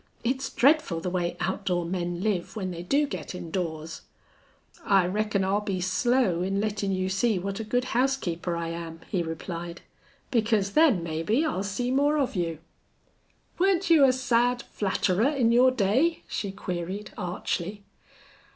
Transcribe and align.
It's 0.23 0.49
dreadful 0.49 0.99
the 0.99 1.11
way 1.11 1.37
outdoor 1.39 1.85
men 1.85 2.21
live 2.23 2.55
when 2.55 2.71
they 2.71 2.81
do 2.81 3.05
get 3.05 3.35
indoors." 3.35 4.01
"I 4.83 5.05
reckon 5.05 5.43
I'll 5.43 5.61
be 5.61 5.79
slow 5.79 6.41
in 6.41 6.59
lettin' 6.59 6.91
you 6.91 7.07
see 7.07 7.37
what 7.37 7.59
a 7.59 7.63
good 7.63 7.83
housekeeper 7.93 8.55
I 8.55 8.69
am," 8.69 9.01
he 9.11 9.21
replied. 9.21 9.81
"Because 10.31 10.71
then, 10.71 11.03
maybe, 11.03 11.45
I'll 11.45 11.61
see 11.61 11.91
more 11.91 12.17
of 12.17 12.35
you." 12.35 12.57
"Weren't 13.59 13.91
you 13.91 14.03
a 14.03 14.11
sad 14.11 14.63
flatterer 14.63 15.27
in 15.29 15.51
your 15.51 15.69
day?" 15.69 16.23
she 16.27 16.51
queried, 16.51 17.11
archly. 17.15 17.83